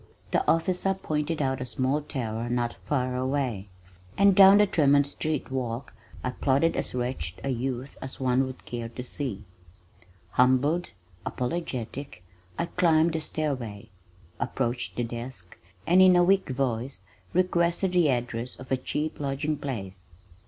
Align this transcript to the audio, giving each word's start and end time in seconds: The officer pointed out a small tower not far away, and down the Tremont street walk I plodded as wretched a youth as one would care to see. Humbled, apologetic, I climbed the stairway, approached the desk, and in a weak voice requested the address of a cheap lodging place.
The 0.31 0.43
officer 0.49 0.95
pointed 0.95 1.43
out 1.43 1.61
a 1.61 1.65
small 1.67 2.01
tower 2.01 2.49
not 2.49 2.75
far 2.87 3.15
away, 3.15 3.69
and 4.17 4.35
down 4.35 4.57
the 4.57 4.65
Tremont 4.65 5.05
street 5.05 5.51
walk 5.51 5.93
I 6.23 6.31
plodded 6.31 6.75
as 6.75 6.95
wretched 6.95 7.39
a 7.43 7.49
youth 7.49 7.99
as 8.01 8.19
one 8.19 8.47
would 8.47 8.65
care 8.65 8.89
to 8.89 9.03
see. 9.03 9.43
Humbled, 10.31 10.89
apologetic, 11.23 12.23
I 12.57 12.65
climbed 12.65 13.13
the 13.13 13.21
stairway, 13.21 13.91
approached 14.39 14.95
the 14.95 15.03
desk, 15.03 15.55
and 15.85 16.01
in 16.01 16.15
a 16.15 16.23
weak 16.23 16.49
voice 16.49 17.01
requested 17.31 17.91
the 17.91 18.09
address 18.09 18.55
of 18.55 18.71
a 18.71 18.77
cheap 18.77 19.19
lodging 19.19 19.55
place. 19.55 20.05